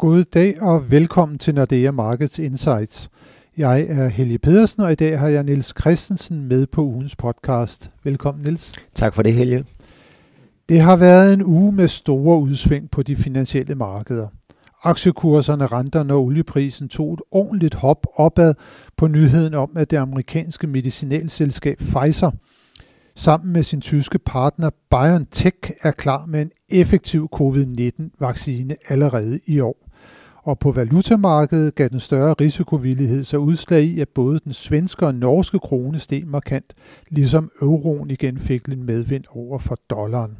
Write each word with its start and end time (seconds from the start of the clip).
God 0.00 0.24
dag 0.24 0.62
og 0.62 0.90
velkommen 0.90 1.38
til 1.38 1.54
Nordea 1.54 1.90
Markets 1.90 2.38
Insights. 2.38 3.10
Jeg 3.56 3.86
er 3.88 4.08
Helge 4.08 4.38
Pedersen, 4.38 4.82
og 4.82 4.92
i 4.92 4.94
dag 4.94 5.18
har 5.18 5.28
jeg 5.28 5.44
Niels 5.44 5.74
Christensen 5.80 6.48
med 6.48 6.66
på 6.66 6.82
ugens 6.82 7.16
podcast. 7.16 7.90
Velkommen, 8.04 8.44
Niels. 8.44 8.72
Tak 8.94 9.14
for 9.14 9.22
det, 9.22 9.32
Helge. 9.32 9.64
Det 10.68 10.80
har 10.80 10.96
været 10.96 11.32
en 11.32 11.42
uge 11.42 11.72
med 11.72 11.88
store 11.88 12.38
udsving 12.38 12.90
på 12.90 13.02
de 13.02 13.16
finansielle 13.16 13.74
markeder. 13.74 14.28
Aktiekurserne, 14.82 15.66
renterne 15.66 16.12
og 16.12 16.24
olieprisen 16.24 16.88
tog 16.88 17.14
et 17.14 17.20
ordentligt 17.30 17.74
hop 17.74 18.06
opad 18.14 18.54
på 18.96 19.06
nyheden 19.06 19.54
om, 19.54 19.70
at 19.76 19.90
det 19.90 19.96
amerikanske 19.96 20.66
medicinalselskab 20.66 21.78
Pfizer 21.78 22.30
sammen 23.14 23.52
med 23.52 23.62
sin 23.62 23.80
tyske 23.80 24.18
partner 24.18 24.70
BioNTech 24.90 25.70
er 25.82 25.90
klar 25.90 26.26
med 26.26 26.42
en 26.42 26.50
effektiv 26.68 27.28
covid-19-vaccine 27.32 28.76
allerede 28.88 29.40
i 29.46 29.60
år. 29.60 29.89
Og 30.42 30.58
på 30.58 30.72
valutamarkedet 30.72 31.74
gav 31.74 31.88
den 31.88 32.00
større 32.00 32.34
risikovillighed 32.40 33.24
sig 33.24 33.38
udslag 33.38 33.82
i, 33.82 34.00
at 34.00 34.08
både 34.08 34.40
den 34.44 34.52
svenske 34.52 35.06
og 35.06 35.14
norske 35.14 35.58
krone 35.58 35.98
steg 35.98 36.26
markant, 36.26 36.72
ligesom 37.08 37.50
euroen 37.62 38.10
igen 38.10 38.38
fik 38.38 38.68
lidt 38.68 38.80
medvind 38.80 39.24
over 39.30 39.58
for 39.58 39.78
dollaren. 39.90 40.36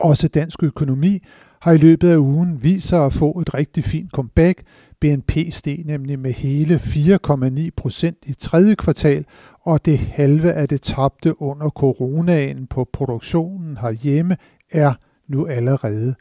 Også 0.00 0.28
dansk 0.28 0.62
økonomi 0.62 1.18
har 1.60 1.72
i 1.72 1.78
løbet 1.78 2.08
af 2.08 2.16
ugen 2.16 2.62
vist 2.62 2.88
sig 2.88 3.06
at 3.06 3.12
få 3.12 3.40
et 3.40 3.54
rigtig 3.54 3.84
fint 3.84 4.10
comeback. 4.10 4.62
BNP 5.00 5.32
steg 5.50 5.82
nemlig 5.84 6.18
med 6.18 6.32
hele 6.32 6.76
4,9 6.76 7.68
procent 7.76 8.16
i 8.26 8.32
tredje 8.32 8.74
kvartal, 8.74 9.24
og 9.60 9.84
det 9.84 9.98
halve 9.98 10.52
af 10.52 10.68
det 10.68 10.82
tabte 10.82 11.42
under 11.42 11.68
coronaen 11.68 12.66
på 12.66 12.88
produktionen 12.92 13.76
herhjemme 13.76 14.36
er 14.70 14.94
nu 15.28 15.46
allerede 15.46 16.14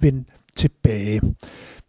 vendt 0.00 0.28
tilbage. 0.56 1.20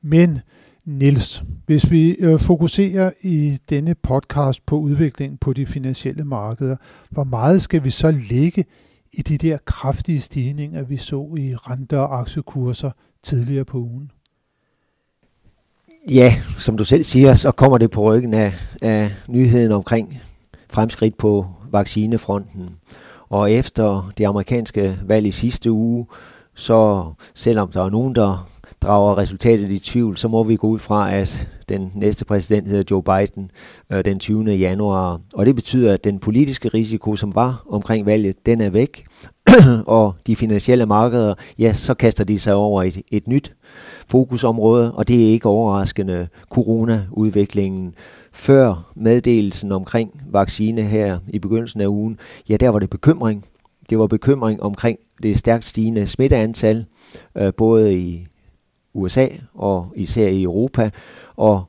Men 0.01 0.39
Nils, 0.85 1.43
hvis 1.65 1.91
vi 1.91 2.11
øh, 2.11 2.39
fokuserer 2.39 3.11
i 3.21 3.57
denne 3.69 3.95
podcast 3.95 4.65
på 4.65 4.77
udviklingen 4.77 5.37
på 5.37 5.53
de 5.53 5.65
finansielle 5.65 6.23
markeder, 6.23 6.75
hvor 7.09 7.23
meget 7.23 7.61
skal 7.61 7.83
vi 7.83 7.89
så 7.89 8.11
ligge 8.11 8.65
i 9.13 9.21
de 9.21 9.37
der 9.37 9.57
kraftige 9.65 10.21
stigninger, 10.21 10.83
vi 10.83 10.97
så 10.97 11.35
i 11.37 11.55
renter 11.55 11.97
og 11.97 12.19
aktiekurser 12.19 12.91
tidligere 13.23 13.65
på 13.65 13.77
ugen? 13.77 14.11
Ja, 16.09 16.41
som 16.57 16.77
du 16.77 16.85
selv 16.85 17.03
siger, 17.03 17.35
så 17.35 17.51
kommer 17.51 17.77
det 17.77 17.91
på 17.91 18.01
ryggen 18.01 18.33
af, 18.33 18.53
af 18.81 19.11
nyheden 19.27 19.71
omkring 19.71 20.21
fremskridt 20.69 21.17
på 21.17 21.47
vaccinefronten. 21.71 22.69
Og 23.29 23.51
efter 23.51 24.11
det 24.17 24.25
amerikanske 24.25 24.99
valg 25.05 25.25
i 25.25 25.31
sidste 25.31 25.71
uge, 25.71 26.05
så 26.53 27.11
selvom 27.33 27.71
der 27.71 27.83
er 27.83 27.89
nogen, 27.89 28.15
der 28.15 28.49
drager 28.81 29.17
resultatet 29.17 29.71
i 29.71 29.79
tvivl, 29.79 30.17
så 30.17 30.27
må 30.27 30.43
vi 30.43 30.55
gå 30.55 30.67
ud 30.67 30.79
fra, 30.79 31.13
at 31.13 31.47
den 31.69 31.91
næste 31.95 32.25
præsident 32.25 32.67
hedder 32.67 32.83
Joe 32.91 33.03
Biden 33.03 33.51
øh, 33.91 34.05
den 34.05 34.19
20. 34.19 34.51
januar. 34.51 35.21
Og 35.33 35.45
det 35.45 35.55
betyder, 35.55 35.93
at 35.93 36.03
den 36.03 36.19
politiske 36.19 36.69
risiko, 36.69 37.15
som 37.15 37.35
var 37.35 37.63
omkring 37.69 38.05
valget, 38.05 38.45
den 38.45 38.61
er 38.61 38.69
væk. 38.69 39.05
og 39.85 40.15
de 40.27 40.35
finansielle 40.35 40.85
markeder, 40.85 41.33
ja, 41.59 41.73
så 41.73 41.93
kaster 41.93 42.23
de 42.23 42.39
sig 42.39 42.53
over 42.53 42.83
et, 42.83 43.01
et 43.11 43.27
nyt 43.27 43.53
fokusområde, 44.07 44.91
og 44.91 45.07
det 45.07 45.25
er 45.25 45.31
ikke 45.31 45.49
overraskende 45.49 46.27
corona-udviklingen. 46.49 47.93
Før 48.33 48.91
meddelelsen 48.95 49.71
omkring 49.71 50.21
vaccine 50.31 50.81
her 50.81 51.19
i 51.27 51.39
begyndelsen 51.39 51.81
af 51.81 51.87
ugen, 51.87 52.19
ja, 52.49 52.57
der 52.57 52.69
var 52.69 52.79
det 52.79 52.89
bekymring. 52.89 53.45
Det 53.89 53.99
var 53.99 54.07
bekymring 54.07 54.63
omkring 54.63 54.99
det 55.23 55.39
stærkt 55.39 55.65
stigende 55.65 56.07
smitteantal, 56.07 56.85
øh, 57.37 57.53
både 57.57 57.97
i 57.97 58.27
USA 58.93 59.27
og 59.53 59.93
især 59.95 60.27
i 60.27 60.43
Europa, 60.43 60.89
og 61.35 61.63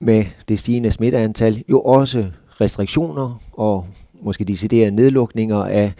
med 0.00 0.24
det 0.48 0.58
stigende 0.58 0.90
smitteantal 0.90 1.62
jo 1.68 1.80
også 1.80 2.26
restriktioner 2.60 3.40
og 3.52 3.86
måske 4.22 4.44
deciderede 4.44 4.90
nedlukninger 4.90 5.64
af 5.64 5.92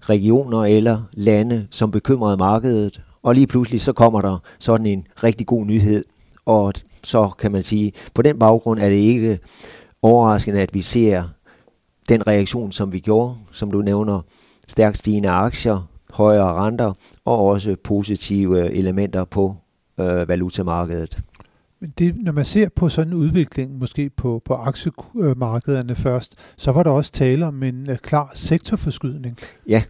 regioner 0.00 0.64
eller 0.64 1.02
lande, 1.12 1.66
som 1.70 1.90
bekymrede 1.90 2.36
markedet. 2.36 3.00
Og 3.22 3.34
lige 3.34 3.46
pludselig 3.46 3.80
så 3.80 3.92
kommer 3.92 4.20
der 4.20 4.38
sådan 4.58 4.86
en 4.86 5.06
rigtig 5.22 5.46
god 5.46 5.66
nyhed, 5.66 6.04
og 6.46 6.72
så 7.04 7.30
kan 7.38 7.52
man 7.52 7.62
sige, 7.62 7.92
på 8.14 8.22
den 8.22 8.38
baggrund 8.38 8.80
er 8.80 8.88
det 8.88 8.96
ikke 8.96 9.38
overraskende, 10.02 10.60
at 10.60 10.74
vi 10.74 10.82
ser 10.82 11.24
den 12.08 12.26
reaktion, 12.26 12.72
som 12.72 12.92
vi 12.92 13.00
gjorde, 13.00 13.34
som 13.50 13.70
du 13.70 13.82
nævner, 13.82 14.20
stærkt 14.68 14.98
stigende 14.98 15.28
aktier, 15.28 15.88
højere 16.10 16.52
renter 16.54 16.92
og 17.24 17.46
også 17.46 17.76
positive 17.84 18.72
elementer 18.72 19.24
på 19.24 19.56
øh, 20.00 20.28
valutamarkedet. 20.28 21.22
Men 21.80 21.92
det, 21.98 22.14
når 22.16 22.32
man 22.32 22.44
ser 22.44 22.68
på 22.76 22.88
sådan 22.88 23.12
en 23.12 23.18
udvikling, 23.18 23.78
måske 23.78 24.10
på, 24.10 24.42
på 24.44 24.54
aktiemarkederne 24.54 25.94
først, 25.94 26.34
så 26.56 26.72
var 26.72 26.82
der 26.82 26.90
også 26.90 27.12
tale 27.12 27.46
om 27.46 27.62
en 27.62 27.90
uh, 27.90 27.96
klar 27.96 28.30
sektorforskydning. 28.34 29.38
Ja, 29.68 29.82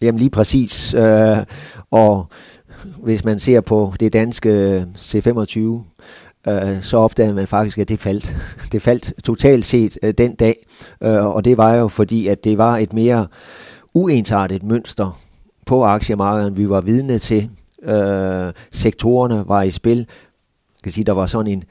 jamen 0.00 0.18
lige 0.18 0.30
præcis. 0.30 0.94
Øh, 0.94 1.36
og 1.90 2.26
hvis 3.02 3.24
man 3.24 3.38
ser 3.38 3.60
på 3.60 3.94
det 4.00 4.12
danske 4.12 4.86
C25, 4.96 5.58
øh, 6.48 6.82
så 6.82 6.96
opdagede 6.96 7.34
man 7.34 7.46
faktisk, 7.46 7.78
at 7.78 7.88
det 7.88 7.98
faldt. 7.98 8.36
Det 8.72 8.82
faldt 8.82 9.12
totalt 9.24 9.64
set 9.64 9.98
øh, 10.02 10.14
den 10.18 10.34
dag, 10.34 10.66
øh, 11.02 11.26
og 11.26 11.44
det 11.44 11.56
var 11.56 11.74
jo 11.74 11.88
fordi, 11.88 12.26
at 12.26 12.44
det 12.44 12.58
var 12.58 12.78
et 12.78 12.92
mere 12.92 13.26
uensartet 13.94 14.62
mønster 14.62 15.20
på 15.66 15.84
aktiemarkedet, 15.84 16.56
vi 16.56 16.68
var 16.68 16.80
vidne 16.80 17.18
til 17.18 17.50
øh, 17.82 18.52
sektorerne 18.70 19.44
var 19.48 19.62
i 19.62 19.70
spil. 19.70 19.98
Jeg 19.98 20.82
kan 20.84 20.92
sige, 20.92 21.04
der 21.04 21.12
var 21.12 21.26
sådan 21.26 21.52
en 21.52 21.64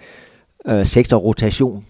øh, 0.68 0.86
sektorrotation. 0.86 1.86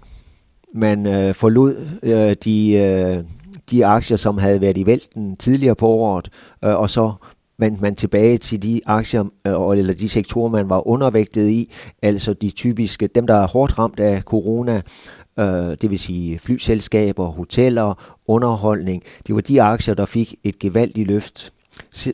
Man 0.73 1.07
øh, 1.07 1.33
forlod 1.33 1.87
øh, 2.03 2.35
de, 2.43 2.73
øh, 2.73 3.23
de 3.71 3.85
aktier, 3.85 4.17
som 4.17 4.37
havde 4.37 4.61
været 4.61 4.77
i 4.77 4.85
vælten 4.85 5.35
tidligere 5.35 5.75
på 5.75 5.87
året, 5.87 6.29
øh, 6.63 6.75
og 6.75 6.89
så 6.89 7.13
vendte 7.57 7.81
man 7.81 7.95
tilbage 7.95 8.37
til 8.37 8.63
de 8.63 8.81
aktier, 8.85 9.23
øh, 9.47 9.77
eller 9.79 9.93
de 9.93 10.09
sektorer, 10.09 10.49
man 10.49 10.69
var 10.69 10.87
undervægtet 10.87 11.49
i, 11.49 11.71
altså 12.01 12.33
de 12.33 12.49
typiske, 12.49 13.07
dem 13.07 13.27
der 13.27 13.35
er 13.35 13.47
hårdt 13.47 13.79
ramt 13.79 13.99
af 13.99 14.21
corona, 14.21 14.81
øh, 15.39 15.77
det 15.81 15.89
vil 15.89 15.99
sige 15.99 16.39
flyselskaber, 16.39 17.25
hoteller, 17.25 18.17
underholdning. 18.27 19.03
Det 19.27 19.35
var 19.35 19.41
de 19.41 19.61
aktier, 19.61 19.95
der 19.95 20.05
fik 20.05 20.35
et 20.43 20.59
gevaldigt 20.59 21.07
løft 21.07 21.53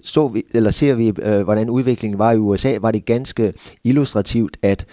så 0.04 0.28
vi, 0.28 0.44
eller 0.54 0.72
ser 0.72 0.94
vi, 0.94 1.14
øh, 1.22 1.42
hvordan 1.42 1.70
udviklingen 1.70 2.20
var 2.20 2.32
i 2.32 2.38
USA, 2.38 2.78
var 2.82 2.92
det 2.92 3.06
ganske 3.06 3.54
illustrativt, 3.84 4.58
at, 4.62 4.86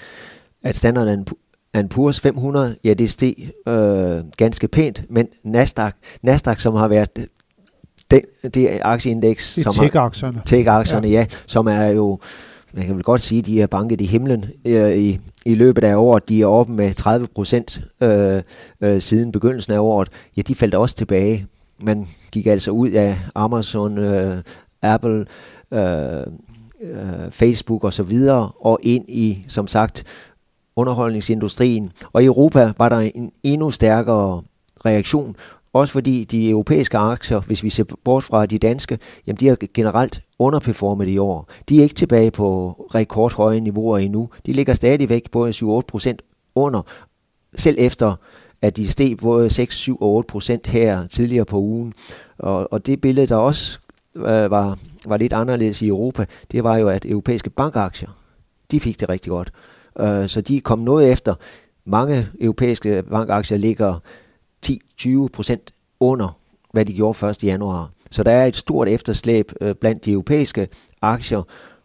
at 0.62 0.76
Standard 0.76 1.19
Poor's 1.94 2.20
500, 2.20 2.76
ja, 2.84 2.94
det 2.94 3.10
steg 3.10 3.50
øh, 3.69 4.25
ganske 4.36 4.69
pænt, 4.69 5.04
men 5.10 5.26
Nasdaq, 5.44 5.92
Nasdaq 6.22 6.60
som 6.60 6.75
har 6.75 6.88
været 6.88 7.16
det, 8.10 8.20
det 8.54 8.78
aktieindeks, 8.82 9.54
det 9.54 9.64
som 9.64 9.72
tech-aktierne. 9.72 10.42
Tech-aktierne, 10.47 11.08
ja. 11.08 11.19
ja, 11.19 11.26
som 11.46 11.66
er 11.66 11.86
jo, 11.86 12.19
man 12.72 12.86
kan 12.86 12.94
vel 12.94 13.04
godt 13.04 13.20
sige, 13.20 13.42
de 13.42 13.62
er 13.62 13.66
banket 13.66 14.00
i 14.00 14.06
himlen 14.06 14.44
øh, 14.64 14.96
i, 14.96 15.20
i 15.46 15.54
løbet 15.54 15.84
af 15.84 15.96
året. 15.96 16.28
De 16.28 16.42
er 16.42 16.46
oppe 16.46 16.72
med 16.72 16.94
30 16.94 17.26
procent 17.34 17.81
øh, 18.00 18.42
øh, 18.81 19.00
siden 19.00 19.32
begyndelsen 19.32 19.72
af 19.72 19.78
året. 19.78 20.08
Ja, 20.36 20.42
de 20.42 20.54
faldt 20.54 20.75
også 20.75 20.96
tilbage. 20.96 21.46
Man 21.84 22.06
gik 22.33 22.47
altså 22.47 22.71
ud 22.71 22.91
af 22.91 23.19
Amazon, 23.34 23.99
øh, 23.99 24.43
Apple, 24.83 25.27
øh, 25.71 26.27
øh, 26.81 27.31
Facebook 27.31 27.84
osv., 27.84 28.19
og, 28.31 28.67
og 28.67 28.78
ind 28.83 29.05
i, 29.09 29.45
som 29.49 29.67
sagt, 29.67 30.05
underholdningsindustrien. 30.77 31.93
Og 32.12 32.23
i 32.23 32.27
Europa 32.27 32.73
var 32.78 32.89
der 32.89 32.99
en 32.99 33.33
endnu 33.43 33.71
stærkere 33.71 34.43
reaktion, 34.87 35.37
også 35.73 35.93
fordi 35.93 36.25
de 36.25 36.50
europæiske 36.50 36.99
aktier, 36.99 37.41
hvis 37.41 37.62
vi 37.62 37.71
ser 37.71 37.84
bort 38.05 38.25
fra 38.25 38.47
de 38.47 38.59
danske, 38.59 38.99
jamen 39.27 39.37
de 39.37 39.49
har 39.49 39.56
generelt 39.75 40.23
underperformet 40.39 41.09
i 41.09 41.19
år. 41.19 41.49
De 41.69 41.79
er 41.79 41.82
ikke 41.82 41.94
tilbage 41.94 42.31
på 42.31 42.70
rekordhøje 42.94 43.61
niveauer 43.61 43.99
endnu. 43.99 44.29
De 44.47 44.53
ligger 44.53 44.75
stadigvæk 44.75 45.31
på 45.31 45.49
7-8 45.49 45.81
procent 45.88 46.23
under, 46.55 46.82
selv 47.55 47.76
efter 47.79 48.17
at 48.64 48.76
de 48.76 48.88
steg 48.88 49.16
både 49.16 49.50
6, 49.50 49.76
7 49.76 49.96
og 50.00 50.14
8 50.14 50.26
procent 50.26 50.66
her 50.66 51.06
tidligere 51.06 51.44
på 51.44 51.58
ugen. 51.58 51.93
Og, 52.38 52.72
og 52.72 52.87
det 52.87 53.00
billede, 53.00 53.26
der 53.26 53.37
også 53.37 53.78
øh, 54.16 54.50
var, 54.50 54.78
var 55.06 55.16
lidt 55.16 55.32
anderledes 55.32 55.82
i 55.82 55.88
Europa, 55.88 56.26
det 56.52 56.64
var 56.64 56.76
jo, 56.76 56.88
at 56.88 57.05
europæiske 57.05 57.50
bankaktier, 57.50 58.08
de 58.70 58.81
fik 58.81 59.00
det 59.00 59.08
rigtig 59.08 59.31
godt. 59.31 59.52
Øh, 60.00 60.28
så 60.28 60.40
de 60.40 60.61
kom 60.61 60.78
noget 60.78 61.12
efter. 61.12 61.34
Mange 61.84 62.26
europæiske 62.40 63.02
bankaktier 63.11 63.58
ligger 63.58 63.99
10-20 64.67 65.28
procent 65.32 65.75
under, 66.00 66.38
hvad 66.72 66.84
de 66.84 66.94
gjorde 66.94 67.28
1. 67.28 67.44
januar. 67.44 67.90
Så 68.10 68.22
der 68.22 68.31
er 68.31 68.46
et 68.46 68.56
stort 68.56 68.88
efterslæb 68.88 69.52
øh, 69.60 69.75
blandt 69.75 70.05
de 70.05 70.12
europæiske 70.12 70.69
aktier. 71.02 71.43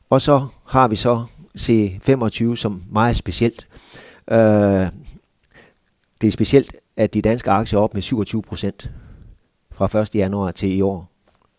Og 0.10 0.22
så 0.22 0.48
har 0.66 0.88
vi 0.88 0.96
så 0.96 1.24
C25 1.60 2.56
som 2.56 2.82
meget 2.92 3.16
specielt. 3.16 3.68
Øh, 4.32 4.88
det 6.22 6.28
er 6.28 6.32
specielt, 6.32 6.76
at 6.98 7.14
de 7.14 7.22
danske 7.22 7.52
aktier 7.52 7.80
er 7.80 7.84
op 7.84 7.94
med 7.94 8.02
27 8.02 8.42
procent 8.42 8.92
fra 9.72 10.00
1. 10.00 10.16
januar 10.16 10.52
til 10.52 10.78
i 10.78 10.82
år. 10.82 11.12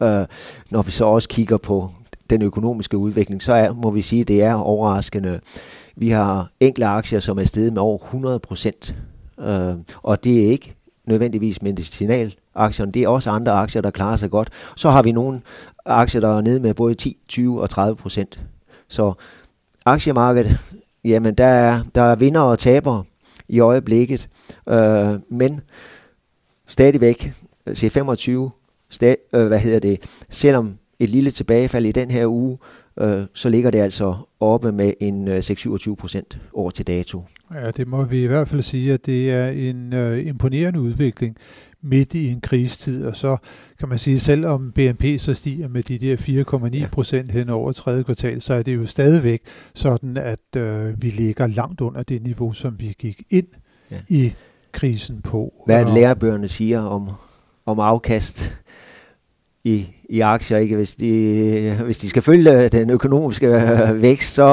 Øh, 0.03 0.27
når 0.71 0.83
vi 0.83 0.91
så 0.91 1.05
også 1.05 1.29
kigger 1.29 1.57
på, 1.57 1.91
den 2.31 2.43
økonomiske 2.43 2.97
udvikling, 2.97 3.43
så 3.43 3.53
er, 3.53 3.73
må 3.73 3.91
vi 3.91 4.03
sige, 4.03 4.21
at 4.21 4.29
det 4.29 4.43
er 4.43 4.55
overraskende. 4.55 5.41
Vi 5.97 6.09
har 6.09 6.51
enkle 6.61 6.87
aktier, 6.87 7.21
som 7.21 7.39
er 7.39 7.45
steget 7.45 7.73
med 7.73 7.83
over 7.83 7.99
100 7.99 8.39
procent, 8.39 8.97
øh, 9.41 9.75
og 10.03 10.25
det 10.25 10.45
er 10.45 10.51
ikke 10.51 10.75
nødvendigvis 11.07 11.63
medicinalaktierne, 11.63 12.93
det 12.93 13.03
er 13.03 13.09
også 13.09 13.31
andre 13.31 13.53
aktier, 13.53 13.83
der 13.83 13.91
klarer 13.91 14.17
sig 14.17 14.31
godt. 14.31 14.49
Så 14.77 14.91
har 14.91 15.03
vi 15.03 15.13
nogle 15.13 15.41
aktier, 15.85 16.21
der 16.21 16.37
er 16.37 16.41
nede 16.41 16.61
med 16.61 16.75
både 16.75 16.95
10, 16.95 17.17
20 17.29 17.61
og 17.61 17.71
30 17.71 17.97
procent. 17.97 18.41
Så 18.89 19.13
aktiemarkedet, 19.87 20.59
jamen 21.05 21.35
der 21.35 21.45
er, 21.45 21.81
der 21.95 22.03
er 22.03 22.15
vinder 22.15 22.41
og 22.41 22.59
tabere 22.59 23.05
i 23.51 23.61
øjeblikket, 23.61 24.29
øh, 24.69 25.15
men 25.29 25.61
stadigvæk 26.67 27.33
øh, 27.67 27.73
C25, 27.73 28.51
stad, 28.91 29.15
øh, 29.35 29.47
hvad 29.47 29.59
hedder 29.59 29.79
det, 29.79 30.01
selvom 30.29 30.75
et 30.99 31.09
lille 31.09 31.31
tilbagefald 31.31 31.87
i 31.87 31.93
den 31.93 32.11
her 32.11 32.27
uge, 32.27 32.59
øh, 33.01 33.23
så 33.35 33.49
ligger 33.49 33.71
det 33.71 33.79
altså 33.79 34.15
oppe 34.41 34.73
med 34.73 34.93
en 35.01 35.29
øh, 35.29 35.39
6-27 35.39 35.95
procent 35.95 36.39
over 36.53 36.71
til 36.71 36.87
dato. 36.87 37.25
Ja, 37.55 37.71
det 37.71 37.89
må 37.89 38.05
vi 38.05 38.25
i 38.25 38.27
hvert 38.27 38.49
fald 38.49 38.63
sige, 38.63 38.93
at 38.93 39.07
det 39.07 39.31
er 39.31 39.49
en 39.49 39.93
øh, 39.93 40.27
imponerende 40.27 40.81
udvikling 40.81 41.37
midt 41.83 42.15
i 42.15 42.29
en 42.29 42.41
krisetid, 42.41 43.05
og 43.05 43.17
så 43.17 43.37
kan 43.79 43.89
man 43.89 43.99
sige, 43.99 44.21
selv 44.21 44.47
om 44.47 44.73
BNP 44.73 45.05
så 45.19 45.35
stiger 45.35 45.69
med 45.69 45.83
de 45.83 45.99
der 45.99 46.17
4,9 46.85 46.89
procent 46.89 47.33
hen 47.33 47.49
over 47.49 47.73
tredje 47.73 48.03
kvartal, 48.03 48.41
så 48.41 48.55
er 48.55 48.63
det 48.63 48.75
jo 48.75 48.87
stadigvæk 48.87 49.43
sådan, 49.75 50.17
at 50.17 50.57
øh, 50.57 51.03
vi 51.03 51.11
ligger 51.11 51.47
langt 51.47 51.81
under 51.81 52.03
det 52.03 52.23
niveau, 52.23 52.53
som 52.53 52.81
vi 52.81 52.95
gik 52.99 53.23
ind 53.31 53.47
ja. 53.91 54.01
i 54.09 54.33
krisen 54.73 55.21
på. 55.23 55.63
Hvad 55.67 55.85
lærebøgerne 55.85 56.49
siger 56.49 56.81
om, 56.81 57.11
om 57.67 57.81
afkast 57.81 58.57
i, 59.65 59.87
i 60.09 60.21
aktier, 60.21 60.59
ikke? 60.59 60.77
Hvis, 60.77 60.95
de, 60.95 61.79
hvis 61.85 61.99
de 61.99 62.09
skal 62.09 62.23
følge 62.23 62.69
den 62.69 62.91
økonomiske 62.91 63.49
vækst, 63.95 64.35
så, 64.35 64.47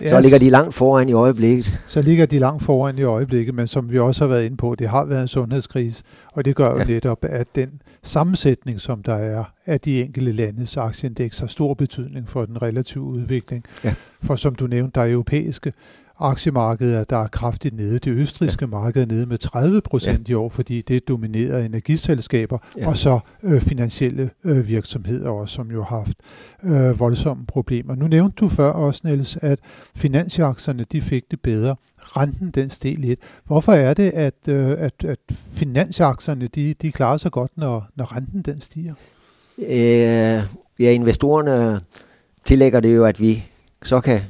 ja, 0.00 0.08
så 0.08 0.20
ligger 0.20 0.38
de 0.38 0.50
langt 0.50 0.74
foran 0.74 1.08
i 1.08 1.12
øjeblikket. 1.12 1.80
Så 1.86 2.02
ligger 2.02 2.26
de 2.26 2.38
langt 2.38 2.62
foran 2.62 2.98
i 2.98 3.02
øjeblikket, 3.02 3.54
men 3.54 3.66
som 3.66 3.92
vi 3.92 3.98
også 3.98 4.24
har 4.24 4.28
været 4.28 4.44
inde 4.44 4.56
på, 4.56 4.74
det 4.74 4.88
har 4.88 5.04
været 5.04 5.22
en 5.22 5.28
sundhedskrise, 5.28 6.02
og 6.32 6.44
det 6.44 6.56
gør 6.56 6.70
jo 6.70 6.78
ja. 6.78 6.84
netop, 6.84 7.24
at 7.28 7.46
den 7.54 7.70
sammensætning, 8.02 8.80
som 8.80 9.02
der 9.02 9.14
er 9.14 9.44
af 9.66 9.80
de 9.80 10.02
enkelte 10.02 10.32
landes 10.32 10.76
aktieindeks, 10.76 11.40
har 11.40 11.46
stor 11.46 11.74
betydning 11.74 12.28
for 12.28 12.44
den 12.44 12.62
relative 12.62 13.04
udvikling. 13.04 13.64
Ja. 13.84 13.94
For 14.22 14.36
som 14.36 14.54
du 14.54 14.66
nævnte, 14.66 15.00
der 15.00 15.06
er 15.06 15.12
europæiske 15.12 15.72
aktiemarkedet 16.20 17.10
der 17.10 17.16
er 17.16 17.26
kraftigt 17.26 17.76
nede. 17.76 17.98
Det 17.98 18.10
østriske 18.10 18.64
ja. 18.64 18.66
marked 18.66 19.02
er 19.02 19.06
nede 19.06 19.26
med 19.26 19.38
30 19.38 19.80
procent 19.80 20.28
ja. 20.28 20.32
i 20.32 20.34
år, 20.34 20.48
fordi 20.48 20.82
det 20.82 21.08
dominerer 21.08 21.64
energiselskaber 21.64 22.58
ja. 22.78 22.88
og 22.88 22.96
så 22.96 23.20
øh, 23.42 23.60
finansielle 23.60 24.30
øh, 24.44 24.68
virksomheder 24.68 25.30
også, 25.30 25.54
som 25.54 25.70
jo 25.70 25.82
har 25.82 25.96
haft 25.96 26.16
øh, 26.64 27.00
voldsomme 27.00 27.46
problemer. 27.46 27.94
Nu 27.94 28.06
nævnte 28.06 28.36
du 28.36 28.48
før 28.48 28.70
også, 28.70 29.00
Niels, 29.04 29.38
at 29.42 29.58
finansaktierne 29.94 30.84
de 30.92 31.02
fik 31.02 31.30
det 31.30 31.40
bedre. 31.40 31.76
Renten 31.98 32.50
den 32.50 32.70
steg 32.70 32.98
lidt. 32.98 33.20
Hvorfor 33.44 33.72
er 33.72 33.94
det, 33.94 34.10
at, 34.10 34.48
øh, 34.48 34.70
at, 34.78 35.04
at 35.04 35.18
finansaktierne 35.30 36.46
de, 36.46 36.74
de 36.82 36.92
klarer 36.92 37.16
sig 37.16 37.30
godt, 37.30 37.52
når, 37.56 37.86
når 37.96 38.16
renten 38.16 38.42
den 38.42 38.60
stiger? 38.60 38.94
Øh, 39.58 40.42
ja, 40.78 40.90
investorerne 40.90 41.80
tillægger 42.44 42.80
det 42.80 42.96
jo, 42.96 43.04
at 43.04 43.20
vi 43.20 43.44
så 43.82 44.00
kan 44.00 44.20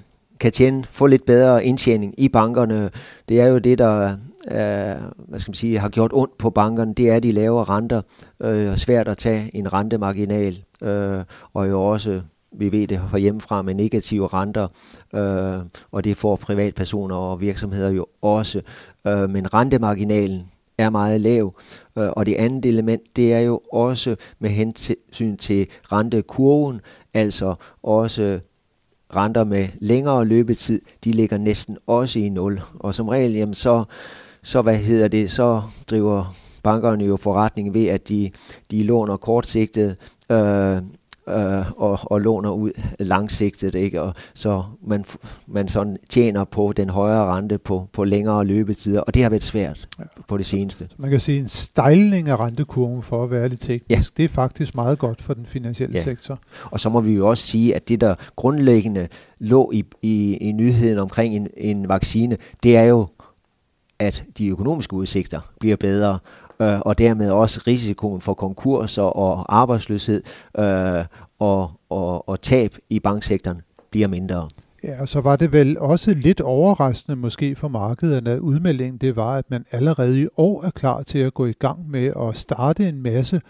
kan 0.41 0.53
tjene, 0.53 0.85
få 0.85 1.07
lidt 1.07 1.27
bedre 1.27 1.65
indtjening 1.65 2.15
i 2.19 2.29
bankerne. 2.29 2.91
Det 3.29 3.41
er 3.41 3.47
jo 3.47 3.59
det, 3.59 3.79
der 3.79 4.17
øh, 4.49 5.03
hvad 5.29 5.41
skal 5.41 5.51
man 5.51 5.55
sige, 5.55 5.79
har 5.79 5.89
gjort 5.89 6.11
ondt 6.15 6.39
på 6.39 6.51
bankerne. 6.51 6.95
Det 6.95 7.11
er 7.11 7.21
de 7.21 7.33
lavere 7.33 7.65
renter. 7.65 8.03
Øh, 8.41 8.77
svært 8.77 9.09
at 9.09 9.17
tage 9.17 9.51
en 9.57 9.73
rentemarginal. 9.73 10.63
Øh, 10.83 11.25
og 11.55 11.69
jo 11.69 11.83
også, 11.83 12.21
vi 12.53 12.73
ved 12.73 12.87
det 12.87 13.01
fra 13.11 13.19
hjemmefra, 13.19 13.63
med 13.63 13.75
negative 13.75 14.27
renter. 14.27 14.69
Øh, 15.15 15.63
og 15.93 16.05
det 16.05 16.17
får 16.17 16.37
privatpersoner 16.37 17.17
og 17.17 17.41
virksomheder 17.41 17.91
jo 17.91 18.07
også. 18.23 18.61
Øh, 19.07 19.31
men 19.31 19.55
rentemarginalen 19.55 20.51
er 20.79 20.91
meget 20.91 21.21
lav. 21.21 21.55
Øh, 21.99 22.09
og 22.09 22.27
det 22.27 22.35
andet 22.35 22.67
element, 22.67 23.17
det 23.17 23.33
er 23.33 23.41
jo 23.41 23.61
også 23.73 24.17
med 24.39 24.51
hensyn 24.51 25.37
til 25.37 25.67
rentekurven, 25.93 26.81
altså 27.15 27.55
også 27.83 28.41
renter 29.17 29.45
med 29.45 29.69
længere 29.81 30.25
løbetid, 30.25 30.81
de 31.05 31.13
ligger 31.13 31.39
næsten 31.39 31.77
også 31.87 32.19
i 32.19 32.29
nul. 32.29 32.61
Og 32.79 32.95
som 32.95 33.09
regel, 33.09 33.33
jamen 33.33 33.55
så, 33.55 33.85
så 34.43 34.63
hvad 34.63 34.77
hedder 34.77 35.09
det, 35.09 35.31
så 35.31 35.63
driver 35.91 36.35
bankerne 36.63 37.05
jo 37.05 37.17
forretning 37.17 37.75
ved, 37.75 37.87
at 37.87 38.09
de, 38.09 38.31
de 38.71 38.83
låner 38.83 39.17
kortsigtet, 39.17 39.97
øh, 40.31 40.77
øh, 41.31 41.73
og, 41.77 41.99
og 42.03 42.21
låner 42.21 42.51
ud 42.51 42.71
langsigtet, 42.99 43.75
ikke? 43.75 44.03
Og 44.03 44.15
så 44.35 44.63
man, 44.87 45.05
man 45.47 45.69
sådan 45.69 45.97
tjener 46.09 46.45
på 46.45 46.73
den 46.77 46.91
højere 46.91 47.37
rente 47.37 47.59
på, 47.59 47.89
på 47.93 48.05
længere 48.05 48.45
løbetider, 48.45 49.01
og 49.01 49.15
det 49.15 49.23
har 49.23 49.31
været 49.31 49.45
svært 49.45 49.89
ja. 49.99 50.05
på 50.29 50.37
det 50.37 50.47
seneste. 50.47 50.89
Man 50.97 51.11
kan 51.11 51.21
sige 51.21 51.39
en 51.39 51.49
stejling 51.49 52.29
af 52.29 52.41
rentekurven 52.41 53.03
for 53.03 53.23
at 53.23 53.31
være 53.31 53.49
lidt 53.49 53.61
teknisk, 53.61 53.91
ja. 53.91 54.03
det 54.17 54.25
er 54.25 54.29
faktisk 54.29 54.75
meget 54.75 54.99
godt 54.99 55.23
for 55.23 55.35
den 55.35 55.47
finansielle 55.47 55.97
ja. 55.97 56.05
sektor. 56.05 56.39
Og 56.65 56.81
så 56.81 56.89
må 56.89 57.01
vi 57.01 57.13
jo 57.13 57.29
også 57.29 57.47
sige, 57.47 57.77
at 57.77 57.89
det 57.89 58.01
der 58.01 58.15
grundlæggende 58.37 59.09
lå 59.39 59.71
i, 59.75 59.85
i, 60.03 60.37
i 60.37 60.53
nyheden 60.53 60.99
omkring 60.99 61.37
en, 61.37 61.49
en 61.57 61.89
vaccine, 61.89 62.37
det 62.63 62.77
er 62.77 62.83
jo 62.83 63.09
at 64.01 64.25
de 64.39 64.49
økonomiske 64.49 64.95
udsigter 64.95 65.41
bliver 65.61 65.77
bedre, 65.77 66.19
øh, 66.61 66.81
og 66.81 66.99
dermed 66.99 67.31
også 67.31 67.61
risikoen 67.67 68.21
for 68.21 68.35
konkurser 68.35 69.03
og 69.03 69.61
arbejdsløshed 69.61 70.23
øh, 70.59 71.05
og, 71.39 71.71
og, 71.91 72.29
og 72.29 72.41
tab 72.41 72.75
i 72.91 73.01
banksektoren 73.01 73.61
bliver 73.91 74.09
mindre. 74.09 74.49
Ja, 74.85 75.01
og 75.01 75.09
så 75.09 75.21
var 75.21 75.37
det 75.37 75.53
vel 75.53 75.79
også 75.79 76.15
lidt 76.15 76.41
overraskende 76.41 77.17
måske 77.17 77.57
for 77.57 77.69
markedet, 77.69 78.29
at 78.29 78.39
udmeldingen 78.39 78.99
det 78.99 79.17
var, 79.17 79.37
at 79.37 79.51
man 79.51 79.65
allerede 79.71 80.23
i 80.23 80.27
år 80.37 80.65
er 80.65 80.71
klar 80.71 81.03
til 81.03 81.19
at 81.19 81.35
gå 81.35 81.47
i 81.47 81.53
gang 81.53 81.91
med 81.91 82.13
at 82.21 82.37
starte 82.37 82.89
en 82.89 83.03
masse 83.03 83.41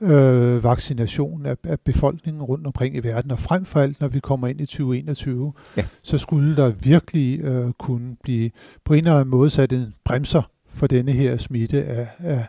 øh, 0.00 0.64
vaccination 0.64 1.46
af, 1.46 1.56
af 1.64 1.80
befolkningen 1.80 2.42
rundt 2.42 2.66
omkring 2.66 2.96
i 2.96 3.00
verden. 3.00 3.30
Og 3.30 3.38
frem 3.38 3.64
for 3.64 3.80
alt, 3.80 4.00
når 4.00 4.08
vi 4.08 4.20
kommer 4.20 4.46
ind 4.46 4.60
i 4.60 4.66
2021, 4.66 5.52
ja. 5.76 5.84
så 6.02 6.18
skulle 6.18 6.56
der 6.56 6.68
virkelig 6.68 7.40
øh, 7.40 7.72
kunne 7.72 8.16
blive 8.22 8.50
på 8.84 8.94
en 8.94 8.98
eller 8.98 9.14
anden 9.14 9.30
måde 9.30 9.50
sat 9.50 9.72
en 9.72 9.94
bremser 10.04 10.42
for 10.76 10.86
denne 10.86 11.12
her 11.12 11.36
smitte 11.36 11.84
af, 11.84 12.08
af, 12.18 12.46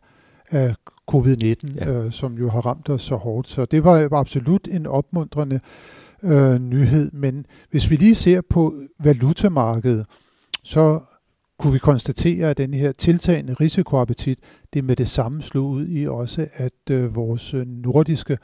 af 0.49 0.75
covid-19, 1.11 1.75
ja. 1.75 1.89
øh, 1.89 2.11
som 2.11 2.37
jo 2.37 2.49
har 2.49 2.61
ramt 2.61 2.89
os 2.89 3.01
så 3.01 3.15
hårdt. 3.15 3.49
Så 3.49 3.65
det 3.65 3.83
var 3.83 4.13
absolut 4.13 4.67
en 4.71 4.85
opmuntrende 4.85 5.59
øh, 6.23 6.59
nyhed. 6.59 7.11
Men 7.11 7.45
hvis 7.71 7.89
vi 7.89 7.95
lige 7.95 8.15
ser 8.15 8.41
på 8.41 8.73
valutamarkedet, 8.99 10.05
så 10.63 10.99
kunne 11.59 11.73
vi 11.73 11.79
konstatere, 11.79 12.49
at 12.49 12.57
den 12.57 12.73
her 12.73 12.91
tiltagende 12.91 13.53
risikoappetit, 13.53 14.39
det 14.73 14.83
med 14.83 14.95
det 14.95 15.07
samme 15.07 15.41
slog 15.41 15.65
ud 15.65 15.87
i 15.89 16.07
også, 16.07 16.47
at 16.53 16.91
øh, 16.91 17.15
vores 17.15 17.53
øh, 17.53 17.67
nordiske 17.67 18.37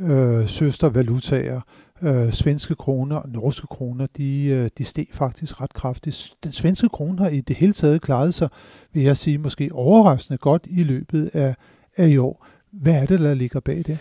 øh, 0.00 0.48
søstervalutaer, 0.48 1.60
øh, 2.02 2.32
svenske 2.32 2.74
kroner 2.74 3.16
og 3.16 3.28
norske 3.28 3.66
kroner, 3.66 4.06
de, 4.16 4.44
øh, 4.44 4.70
de 4.78 4.84
steg 4.84 5.06
faktisk 5.12 5.60
ret 5.60 5.74
kraftigt. 5.74 6.32
Den 6.44 6.52
svenske 6.52 6.88
krone 6.88 7.18
har 7.18 7.28
i 7.28 7.40
det 7.40 7.56
hele 7.56 7.72
taget 7.72 8.02
klaret 8.02 8.34
sig, 8.34 8.48
vil 8.92 9.02
jeg 9.02 9.16
sige, 9.16 9.38
måske 9.38 9.70
overraskende 9.72 10.38
godt 10.38 10.66
i 10.70 10.82
løbet 10.82 11.30
af, 11.32 11.54
af 11.96 12.08
i 12.08 12.16
år. 12.16 12.46
Hvad 12.72 12.94
er 12.94 13.06
det, 13.06 13.20
der 13.20 13.34
ligger 13.34 13.60
bag 13.60 13.82
det? 13.86 13.98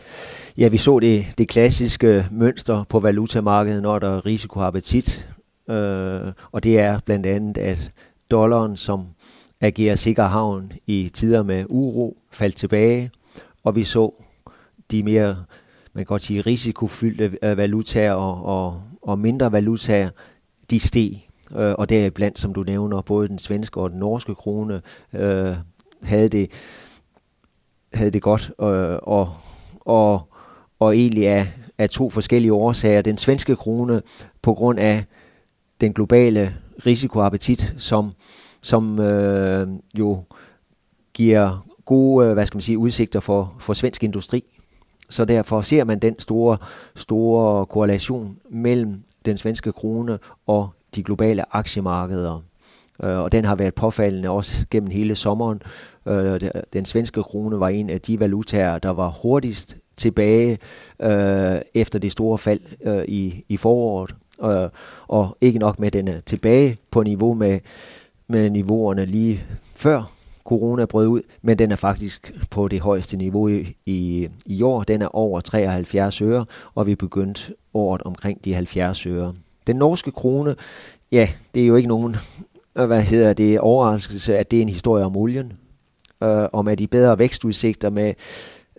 Ja, 0.58 0.68
vi 0.68 0.78
så 0.78 1.00
det, 1.00 1.26
det 1.38 1.50
klassiske 1.50 2.26
mønster 2.32 2.84
på 2.84 3.00
valutamarkedet, 3.00 3.82
når 3.82 4.00
der 4.00 4.18
er 4.18 4.26
risikoappetit. 4.26 5.28
Øh, 5.70 6.34
og 6.52 6.64
det 6.64 6.80
er 6.80 7.00
blandt 7.06 7.26
andet, 7.26 7.58
at 7.58 7.92
dollaren, 8.32 8.78
som 8.78 9.06
agerer 9.62 9.96
sikker 9.96 10.24
havn 10.24 10.72
i 10.88 11.10
tider 11.14 11.44
med 11.44 11.66
uro, 11.70 12.18
faldt 12.32 12.56
tilbage, 12.56 13.12
og 13.64 13.76
vi 13.76 13.84
så 13.84 14.24
de 14.92 15.04
mere, 15.04 15.36
man 15.94 16.06
kan 16.06 16.06
godt 16.06 16.22
sige, 16.22 16.42
risikofyldte 16.42 17.38
øh, 17.42 17.58
valutaer 17.58 18.14
og, 18.14 18.46
og, 18.46 18.82
og 19.02 19.20
mindre 19.20 19.52
valutaer, 19.52 20.10
de 20.70 20.80
steg. 20.80 21.28
Øh, 21.52 21.76
og 21.78 21.90
deriblandt, 21.90 22.40
som 22.40 22.54
du 22.54 22.64
nævner, 22.64 23.02
både 23.02 23.28
den 23.28 23.40
svenske 23.40 23.80
og 23.80 23.90
den 23.90 24.00
norske 24.00 24.36
krone 24.36 24.82
øh, 25.14 25.56
havde 26.04 26.30
det 26.30 26.52
havde 27.94 28.12
det 28.12 28.22
godt, 28.22 28.52
øh, 28.62 28.98
og, 29.02 29.34
og, 29.80 30.34
og 30.80 30.98
egentlig 30.98 31.28
af, 31.28 31.48
af 31.78 31.90
to 31.90 32.10
forskellige 32.10 32.54
årsager. 32.54 33.02
Den 33.02 33.18
svenske 33.18 33.56
krone 33.56 34.02
på 34.42 34.54
grund 34.54 34.80
af 34.80 35.04
den 35.82 35.94
globale 35.94 36.56
risikoappetit, 36.86 37.76
som, 37.78 38.12
som 38.62 39.00
øh, 39.00 39.68
jo 40.00 40.24
giver 41.14 41.66
gode 41.86 42.28
øh, 42.28 42.34
hvad 42.34 42.46
skal 42.46 42.58
man 42.58 42.62
sige, 42.62 42.78
udsigter 42.78 43.20
for, 43.20 43.56
for 43.60 43.74
svensk 43.74 44.04
industri. 44.04 44.44
Så 45.10 45.26
derfor 45.26 45.62
ser 45.62 45.84
man 45.84 46.00
den 46.00 46.20
store, 46.20 46.58
store 46.96 47.66
korrelation 47.66 48.38
mellem 48.50 49.04
den 49.26 49.38
svenske 49.38 49.72
krone 49.72 50.20
og 50.48 50.70
de 50.96 51.04
globale 51.04 51.56
aktiemarkeder. 51.56 52.44
Øh, 53.04 53.18
og 53.18 53.32
den 53.32 53.46
har 53.46 53.56
været 53.56 53.76
påfaldende 53.76 54.30
også 54.30 54.66
gennem 54.72 54.90
hele 54.92 55.16
sommeren. 55.16 55.62
Øh, 56.06 56.42
den 56.74 56.86
svenske 56.86 57.24
krone 57.24 57.60
var 57.60 57.70
en 57.70 57.90
af 57.90 58.02
de 58.02 58.20
valutaer, 58.20 58.80
der 58.80 58.90
var 58.90 59.10
hurtigst 59.22 59.78
tilbage 59.96 60.58
efter 61.74 62.00
det 62.02 62.12
store 62.12 62.38
fald 62.38 62.60
i, 63.08 63.44
i 63.50 63.58
foråret. 63.58 64.16
Øh, 64.44 64.70
og 65.08 65.38
ikke 65.42 65.60
nok 65.60 65.80
med, 65.80 65.88
at 65.88 65.94
den 65.94 66.08
er 66.08 66.20
tilbage 66.20 66.78
på 66.92 67.04
niveau 67.04 67.34
med, 67.34 67.60
med 68.28 68.50
niveauerne 68.50 69.06
lige 69.06 69.44
før 69.76 70.12
corona 70.46 70.86
brød 70.86 71.08
ud, 71.08 71.22
men 71.42 71.60
den 71.60 71.72
er 71.72 71.76
faktisk 71.76 72.34
på 72.50 72.68
det 72.68 72.80
højeste 72.80 73.18
niveau 73.18 73.48
i, 73.48 73.76
i, 73.86 74.30
i 74.46 74.62
år. 74.62 74.84
Den 74.84 75.02
er 75.02 75.16
over 75.16 75.40
73 75.40 76.22
øre, 76.22 76.46
og 76.76 76.88
vi 76.88 76.96
begyndt 76.96 77.52
året 77.74 78.02
omkring 78.02 78.46
de 78.46 78.54
70 78.54 79.06
øre. 79.06 79.34
Den 79.68 79.76
norske 79.76 80.12
krone, 80.12 80.56
ja, 81.12 81.30
det 81.56 81.64
er 81.64 81.68
jo 81.68 81.76
ikke 81.76 81.90
nogen 81.90 82.16
øh, 82.78 82.86
hvad 82.86 83.02
hedder 83.02 83.34
det, 83.34 83.60
overraskelse, 83.60 84.38
at 84.38 84.52
det 84.52 84.58
er 84.58 84.62
en 84.62 84.70
historie 84.70 85.06
om 85.06 85.18
olien, 85.18 85.54
øh, 86.24 86.48
og 86.54 86.66
med 86.66 86.78
de 86.78 86.88
bedre 86.88 87.20
vækstudsigter 87.20 87.90
med, 87.90 88.14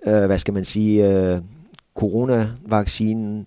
øh, 0.07 0.25
hvad 0.25 0.39
skal 0.39 0.55
man 0.55 0.65
sige, 0.65 1.09
øh, 1.09 1.41
coronavaccinen, 1.95 3.47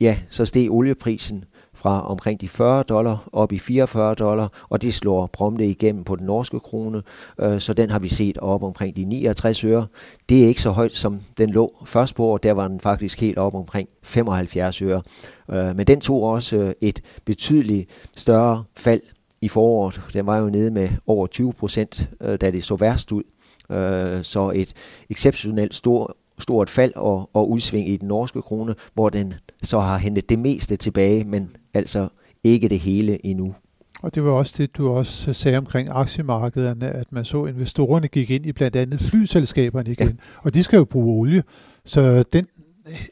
ja, 0.00 0.18
så 0.28 0.44
steg 0.44 0.70
olieprisen 0.70 1.44
fra 1.74 2.10
omkring 2.10 2.40
de 2.40 2.48
40 2.48 2.82
dollar 2.82 3.28
op 3.32 3.52
i 3.52 3.58
44 3.58 4.14
dollar, 4.14 4.66
og 4.68 4.82
det 4.82 4.94
slår 4.94 5.26
prompte 5.26 5.66
igennem 5.66 6.04
på 6.04 6.16
den 6.16 6.26
norske 6.26 6.60
krone, 6.60 7.02
øh, 7.40 7.60
så 7.60 7.72
den 7.72 7.90
har 7.90 7.98
vi 7.98 8.08
set 8.08 8.38
op 8.38 8.62
omkring 8.62 8.96
de 8.96 9.04
69 9.04 9.64
øre. 9.64 9.86
Det 10.28 10.44
er 10.44 10.48
ikke 10.48 10.62
så 10.62 10.70
højt, 10.70 10.92
som 10.92 11.20
den 11.38 11.50
lå 11.50 11.82
først 11.84 12.14
på 12.14 12.24
år, 12.24 12.38
der 12.38 12.52
var 12.52 12.68
den 12.68 12.80
faktisk 12.80 13.20
helt 13.20 13.38
op 13.38 13.54
omkring 13.54 13.88
75 14.02 14.82
øre. 14.82 15.02
Øh, 15.50 15.76
men 15.76 15.86
den 15.86 16.00
tog 16.00 16.22
også 16.22 16.56
øh, 16.56 16.72
et 16.80 17.00
betydeligt 17.24 17.90
større 18.16 18.64
fald 18.76 19.00
i 19.40 19.48
foråret. 19.48 20.00
Den 20.12 20.26
var 20.26 20.38
jo 20.38 20.50
nede 20.50 20.70
med 20.70 20.88
over 21.06 21.26
20 21.26 21.52
procent, 21.52 22.10
øh, 22.20 22.38
da 22.40 22.50
det 22.50 22.64
så 22.64 22.76
værst 22.76 23.12
ud. 23.12 23.22
Øh, 23.70 24.24
så 24.24 24.50
et 24.54 24.72
exceptionelt 25.10 25.74
stort 25.74 26.12
stort 26.38 26.70
fald 26.70 26.92
og, 26.96 27.30
og 27.32 27.50
udsving 27.50 27.88
i 27.88 27.96
den 27.96 28.08
norske 28.08 28.42
krone, 28.42 28.74
hvor 28.94 29.08
den 29.08 29.34
så 29.62 29.80
har 29.80 29.98
hentet 29.98 30.28
det 30.28 30.38
meste 30.38 30.76
tilbage, 30.76 31.24
men 31.24 31.50
altså 31.74 32.08
ikke 32.44 32.68
det 32.68 32.78
hele 32.78 33.26
endnu. 33.26 33.54
Og 34.02 34.14
det 34.14 34.24
var 34.24 34.30
også 34.30 34.54
det, 34.58 34.76
du 34.76 34.88
også 34.88 35.32
sagde 35.32 35.58
omkring 35.58 35.88
aktiemarkederne, 35.92 36.88
at 36.88 37.12
man 37.12 37.24
så 37.24 37.46
investorerne 37.46 38.08
gik 38.08 38.30
ind 38.30 38.46
i 38.46 38.52
blandt 38.52 38.76
andet 38.76 39.00
flyselskaberne 39.00 39.90
igen, 39.90 40.08
ja. 40.08 40.14
og 40.42 40.54
de 40.54 40.62
skal 40.62 40.76
jo 40.76 40.84
bruge 40.84 41.20
olie. 41.20 41.42
Så 41.84 42.24
den 42.32 42.46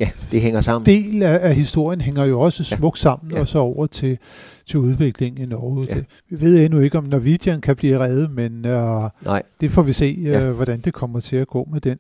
ja, 0.01 0.11
det 0.33 0.41
hænger 0.41 0.61
sammen. 0.61 0.87
del 0.87 1.23
af, 1.23 1.49
af 1.49 1.55
historien 1.55 2.01
hænger 2.01 2.25
jo 2.25 2.41
også 2.41 2.65
smukt 2.65 2.99
sammen, 2.99 3.33
ja. 3.33 3.41
og 3.41 3.49
så 3.49 3.59
over 3.59 3.87
til, 3.87 4.19
til 4.67 4.79
udviklingen 4.79 5.43
i 5.43 5.47
Norge. 5.47 5.87
Ja. 5.89 5.95
Det, 5.95 6.05
vi 6.29 6.41
ved 6.41 6.65
endnu 6.65 6.81
ikke, 6.81 6.99
om 6.99 7.05
Norwegian 7.05 7.61
kan 7.61 7.77
blive 7.77 7.99
reddet, 7.99 8.31
men 8.31 8.53
uh, 8.53 9.09
Nej. 9.25 9.43
det 9.61 9.71
får 9.71 9.83
vi 9.83 9.93
se, 9.93 10.17
uh, 10.19 10.25
ja. 10.25 10.51
hvordan 10.51 10.81
det 10.81 10.93
kommer 10.95 11.21
til 11.21 11.37
at 11.37 11.49
gå 11.49 11.69
med 11.73 11.81
den. 11.81 11.99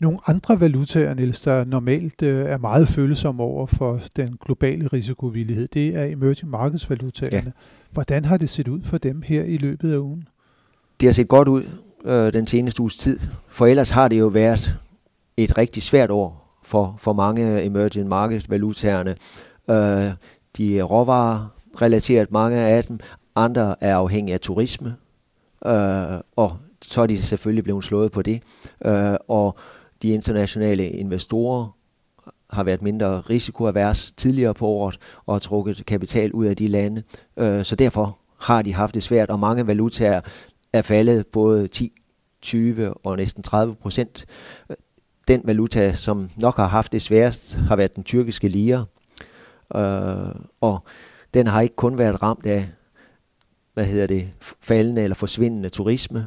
Nogle 0.00 0.18
andre 0.26 0.60
valutaer, 0.60 1.14
Niels, 1.14 1.42
der 1.42 1.64
normalt 1.64 2.22
uh, 2.22 2.28
er 2.28 2.58
meget 2.58 2.88
følsomme 2.88 3.42
over 3.42 3.66
for 3.66 4.00
den 4.16 4.38
globale 4.44 4.86
risikovillighed, 4.86 5.68
det 5.68 5.96
er 5.96 6.04
emerging 6.04 6.50
markets 6.50 6.90
valutaerne. 6.90 7.52
Ja. 7.56 7.62
Hvordan 7.90 8.24
har 8.24 8.36
det 8.36 8.48
set 8.48 8.68
ud 8.68 8.82
for 8.82 8.98
dem 8.98 9.22
her 9.22 9.42
i 9.42 9.56
løbet 9.56 9.92
af 9.92 9.98
ugen? 9.98 10.28
Det 11.00 11.08
har 11.08 11.12
set 11.12 11.28
godt 11.28 11.48
ud 11.48 11.62
øh, 12.04 12.32
den 12.32 12.46
seneste 12.46 12.80
uges 12.80 12.96
tid, 12.96 13.18
for 13.48 13.66
ellers 13.66 13.90
har 13.90 14.08
det 14.08 14.18
jo 14.18 14.26
været 14.26 14.76
et 15.36 15.58
rigtig 15.58 15.82
svært 15.82 16.10
år 16.10 16.58
for, 16.62 16.94
for 16.98 17.12
mange 17.12 17.64
emerging 17.64 18.08
market 18.08 18.50
valutaerne. 18.50 19.16
Øh, 19.70 20.12
de 20.56 20.78
er 20.78 20.82
råvarer 20.82 21.46
relateret, 21.82 22.32
mange 22.32 22.56
af 22.56 22.84
dem. 22.84 22.98
Andre 23.36 23.74
er 23.80 23.96
afhængige 23.96 24.34
af 24.34 24.40
turisme, 24.40 24.96
øh, 25.66 26.20
og 26.36 26.56
så 26.82 27.02
er 27.02 27.06
de 27.06 27.22
selvfølgelig 27.22 27.64
blevet 27.64 27.84
slået 27.84 28.12
på 28.12 28.22
det. 28.22 28.42
Øh, 28.84 29.14
og 29.28 29.56
de 30.02 30.08
internationale 30.08 30.90
investorer 30.90 31.76
har 32.50 32.64
været 32.64 32.82
mindre 32.82 33.20
risikoavers 33.20 34.12
tidligere 34.12 34.54
på 34.54 34.66
året 34.66 34.98
og 35.26 35.34
har 35.34 35.38
trukket 35.38 35.86
kapital 35.86 36.32
ud 36.32 36.46
af 36.46 36.56
de 36.56 36.68
lande. 36.68 37.02
Øh, 37.36 37.64
så 37.64 37.76
derfor 37.76 38.18
har 38.40 38.62
de 38.62 38.74
haft 38.74 38.94
det 38.94 39.02
svært, 39.02 39.30
og 39.30 39.40
mange 39.40 39.66
valutaer 39.66 40.20
er 40.72 40.82
faldet 40.82 41.26
både 41.26 41.68
10, 41.68 41.92
20 42.42 42.94
og 42.94 43.16
næsten 43.16 43.42
30 43.42 43.74
procent 43.74 44.26
den 45.28 45.40
valuta, 45.44 45.92
som 45.92 46.30
nok 46.36 46.56
har 46.56 46.66
haft 46.66 46.92
det 46.92 47.02
sværest, 47.02 47.54
har 47.54 47.76
været 47.76 47.96
den 47.96 48.04
tyrkiske 48.04 48.48
lira. 48.48 48.84
Øh, 49.76 50.34
og 50.60 50.84
den 51.34 51.46
har 51.46 51.60
ikke 51.60 51.76
kun 51.76 51.98
været 51.98 52.22
ramt 52.22 52.46
af, 52.46 52.68
hvad 53.74 53.84
hedder 53.84 54.06
det, 54.06 54.30
faldende 54.60 55.02
eller 55.02 55.14
forsvindende 55.14 55.68
turisme, 55.68 56.26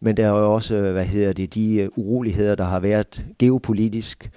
men 0.00 0.16
der 0.16 0.24
er 0.24 0.28
jo 0.28 0.54
også, 0.54 0.80
hvad 0.80 1.04
hedder 1.04 1.32
det, 1.32 1.54
de 1.54 1.90
uroligheder, 1.98 2.54
der 2.54 2.64
har 2.64 2.80
været 2.80 3.24
geopolitisk, 3.38 4.30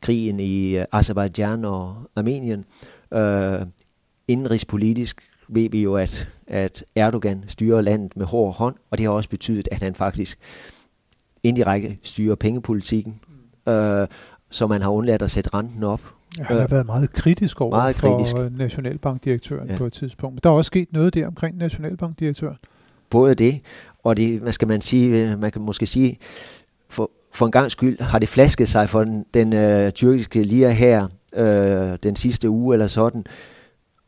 krigen 0.00 0.40
i 0.40 0.76
øh, 0.76 0.84
Azerbaijan 0.92 1.64
og 1.64 1.96
Armenien. 2.16 2.64
Øh, 3.12 3.60
indenrigspolitisk 4.28 5.22
ved 5.48 5.70
vi 5.70 5.82
jo, 5.82 5.96
at, 5.96 6.28
at 6.46 6.84
Erdogan 6.96 7.44
styrer 7.46 7.80
landet 7.80 8.16
med 8.16 8.26
hård 8.26 8.54
hånd, 8.54 8.74
og 8.90 8.98
det 8.98 9.06
har 9.06 9.12
også 9.12 9.28
betydet, 9.28 9.68
at 9.70 9.82
han 9.82 9.94
faktisk 9.94 10.38
indirekte 11.42 11.96
styrer 12.02 12.34
pengepolitikken, 12.34 13.20
øh, 13.68 14.06
så 14.50 14.66
man 14.66 14.82
har 14.82 14.90
undladt 14.90 15.22
at 15.22 15.30
sætte 15.30 15.50
renten 15.54 15.82
op. 15.82 16.00
Ja, 16.38 16.44
han 16.44 16.56
har 16.56 16.64
øh, 16.64 16.70
været 16.70 16.86
meget 16.86 17.12
kritisk 17.12 17.60
over 17.60 17.70
meget 17.70 17.96
for 17.96 18.16
kritisk. 18.16 18.58
nationalbankdirektøren 18.58 19.68
ja. 19.68 19.76
på 19.76 19.86
et 19.86 19.92
tidspunkt. 19.92 20.34
Men 20.34 20.40
der 20.44 20.50
er 20.50 20.54
også 20.54 20.66
sket 20.66 20.92
noget 20.92 21.14
der 21.14 21.26
omkring 21.26 21.56
nationalbankdirektøren. 21.56 22.56
Både 23.12 23.34
det, 23.34 23.60
og 24.02 24.16
det, 24.16 24.40
hvad 24.40 24.52
skal 24.52 24.68
man 24.68 24.80
sige, 24.80 25.30
øh, 25.30 25.40
man 25.40 25.50
kan 25.50 25.62
måske 25.62 25.86
sige, 25.86 26.18
for, 26.88 27.10
for 27.32 27.46
en 27.46 27.52
gang 27.52 27.70
skyld 27.70 28.00
har 28.00 28.18
det 28.18 28.28
flasket 28.28 28.68
sig 28.68 28.88
for 28.88 29.04
den, 29.04 29.24
den 29.34 29.54
øh, 29.54 29.90
tyrkiske 29.90 30.42
lira 30.42 30.70
her 30.70 31.08
øh, 31.36 31.98
den 32.02 32.16
sidste 32.16 32.50
uge 32.50 32.74
eller 32.74 32.86
sådan. 32.86 33.24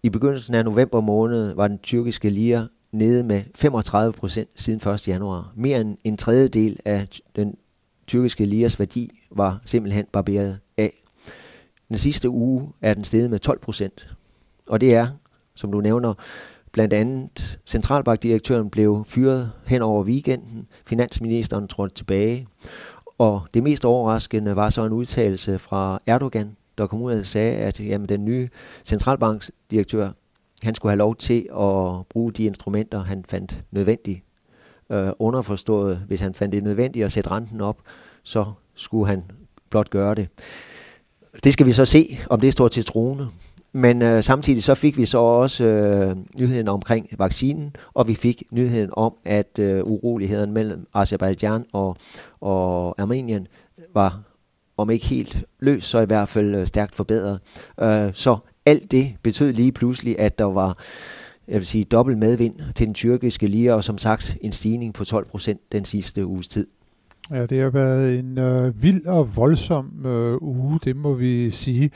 I 0.03 0.11
begyndelsen 0.11 0.55
af 0.55 0.65
november 0.65 1.01
måned 1.01 1.55
var 1.55 1.69
den 1.69 1.79
tyrkiske 1.79 2.31
lira 2.31 2.67
nede 2.93 3.25
med 3.25 3.43
35 3.55 4.13
procent 4.13 4.49
siden 4.55 4.91
1. 4.91 5.09
januar. 5.09 5.53
Mere 5.57 5.81
end 5.81 5.97
en 6.05 6.17
tredjedel 6.17 6.79
af 6.85 7.09
den 7.37 7.57
tyrkiske 8.07 8.45
liras 8.45 8.79
værdi 8.79 9.11
var 9.31 9.61
simpelthen 9.65 10.07
barberet 10.13 10.59
af. 10.77 10.93
Den 11.89 11.99
sidste 11.99 12.31
uge 12.31 12.69
er 12.83 12.95
den 12.95 13.05
steget 13.05 13.31
med 13.31 13.39
12 13.39 13.59
procent. 13.59 14.15
Og 14.69 14.81
det 14.81 14.95
er, 14.95 15.09
som 15.55 15.73
du 15.73 15.81
nævner, 15.81 16.15
blandt 16.75 16.95
andet 16.95 17.59
centralbankdirektøren 17.67 18.71
blev 18.71 19.05
fyret 19.07 19.53
hen 19.67 19.83
over 19.83 20.05
weekenden. 20.05 20.67
Finansministeren 20.87 21.69
trådte 21.69 21.95
tilbage. 21.95 22.47
Og 23.19 23.43
det 23.55 23.63
mest 23.63 23.85
overraskende 23.85 24.57
var 24.57 24.71
så 24.71 24.85
en 24.85 24.93
udtalelse 24.93 25.59
fra 25.59 25.99
Erdogan, 26.07 26.57
der 26.79 26.87
kom 26.87 27.03
ud 27.03 27.13
og 27.13 27.27
sagde, 27.27 27.57
at 27.57 27.81
jamen, 27.81 28.09
den 28.09 28.25
nye 28.25 28.49
centralbankdirektør, 28.85 30.11
han 30.63 30.75
skulle 30.75 30.91
have 30.91 30.99
lov 30.99 31.17
til 31.17 31.49
at 31.51 32.07
bruge 32.09 32.33
de 32.33 32.45
instrumenter, 32.45 33.03
han 33.03 33.25
fandt 33.29 33.61
nødvendige 33.71 34.25
øh, 34.91 35.09
underforstået, 35.19 35.97
hvis 36.07 36.21
han 36.21 36.35
fandt 36.35 36.53
det 36.53 36.63
nødvendigt 36.63 37.05
at 37.05 37.13
sætte 37.13 37.31
renten 37.31 37.61
op, 37.61 37.79
så 38.23 38.45
skulle 38.75 39.07
han 39.07 39.23
blot 39.71 39.91
gøre 39.91 40.15
det. 40.15 40.29
Det 41.45 41.53
skal 41.53 41.67
vi 41.67 41.73
så 41.73 41.85
se, 41.85 42.19
om 42.31 42.41
det 42.41 42.53
står 42.53 42.69
til 42.69 42.85
troende. 42.85 43.29
Men 43.77 44.03
øh, 44.03 44.23
samtidig 44.23 44.63
så 44.63 44.75
fik 44.75 44.97
vi 44.97 45.07
så 45.07 45.19
også 45.19 45.65
øh, 45.65 46.17
nyheden 46.37 46.69
omkring 46.69 47.09
vaccinen, 47.19 47.77
og 47.95 48.09
vi 48.09 48.15
fik 48.15 48.43
nyheden 48.53 48.91
om, 48.93 49.15
at 49.25 49.59
øh, 49.59 49.85
uroligheden 49.85 50.53
mellem 50.53 50.87
Azerbaijan 50.95 51.65
og, 51.73 51.97
og 52.41 52.95
Armenien 53.01 53.47
var, 53.95 54.21
om 54.77 54.91
ikke 54.91 55.07
helt 55.07 55.45
løs, 55.61 55.85
så 55.85 56.01
i 56.01 56.07
hvert 56.07 56.29
fald 56.29 56.55
øh, 56.55 56.67
stærkt 56.67 56.95
forbedret. 56.95 57.41
Øh, 57.81 58.11
så 58.13 58.37
alt 58.67 58.93
det 58.93 59.15
betød 59.23 59.53
lige 59.53 59.73
pludselig, 59.73 60.19
at 60.19 60.39
der 60.39 60.45
var 60.45 60.79
jeg 61.49 61.57
vil 61.57 61.67
sige, 61.67 61.85
dobbelt 61.85 62.19
medvind 62.19 62.55
til 62.75 62.87
den 62.87 62.95
tyrkiske 62.95 63.47
lira, 63.47 63.75
og 63.75 63.85
som 63.85 63.99
sagt 63.99 64.37
en 64.41 64.53
stigning 64.53 64.95
på 64.95 65.05
12 65.05 65.27
procent 65.27 65.73
den 65.73 65.85
sidste 65.85 66.27
uges 66.27 66.49
tid. 66.49 66.67
Ja, 67.31 67.47
det 67.47 67.63
har 67.63 67.71
været 67.71 68.19
en 68.19 68.39
øh, 68.39 68.83
vild 68.83 69.07
og 69.07 69.37
voldsom 69.37 70.07
øh, 70.07 70.43
uge, 70.43 70.79
det 70.85 70.97
må 70.97 71.15
vi 71.15 71.51
sige. 71.51 71.91